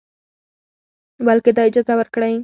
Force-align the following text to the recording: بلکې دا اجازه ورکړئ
بلکې 1.27 1.51
دا 1.53 1.63
اجازه 1.69 1.93
ورکړئ 1.97 2.33